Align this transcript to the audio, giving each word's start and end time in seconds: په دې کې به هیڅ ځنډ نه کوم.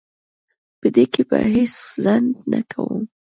په 0.79 0.87
دې 0.95 1.05
کې 1.13 1.21
به 1.29 1.37
هیڅ 1.53 1.75
ځنډ 2.03 2.29
نه 2.51 2.59
کوم. 2.71 3.01